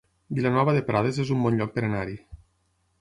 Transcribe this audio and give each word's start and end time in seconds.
Vilanova 0.37 0.73
de 0.77 0.81
Prades 0.87 1.19
es 1.25 1.33
un 1.37 1.45
bon 1.45 1.59
lloc 1.61 1.77
per 1.77 1.85
anar-hi 1.91 2.17